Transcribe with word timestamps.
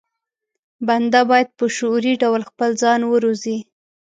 بنده 0.87 1.21
بايد 1.29 1.49
په 1.57 1.65
شعوري 1.75 2.13
ډول 2.23 2.41
خپل 2.49 2.69
ځان 2.81 2.99
وروزي. 3.07 3.57